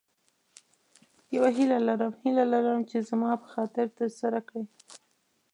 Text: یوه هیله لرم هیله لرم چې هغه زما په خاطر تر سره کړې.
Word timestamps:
یوه 1.35 1.49
هیله 1.57 1.77
لرم 1.87 2.13
هیله 2.21 2.43
لرم 2.53 2.79
چې 2.89 2.95
هغه 2.99 3.07
زما 3.09 3.29
په 3.41 3.47
خاطر 3.53 3.85
تر 3.97 4.07
سره 4.19 4.39
کړې. 4.49 4.63